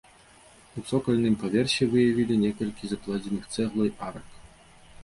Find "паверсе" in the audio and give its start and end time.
1.43-1.83